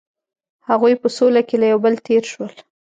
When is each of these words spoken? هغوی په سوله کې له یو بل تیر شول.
هغوی 0.69 0.93
په 1.01 1.07
سوله 1.17 1.41
کې 1.47 1.55
له 1.61 1.65
یو 1.71 1.79
بل 1.85 1.93
تیر 2.05 2.23
شول. 2.31 2.53